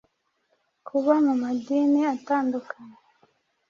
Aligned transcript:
Kuba 0.87 1.13
mu 1.25 1.33
madini 1.41 2.01
atandukanye 2.15 2.97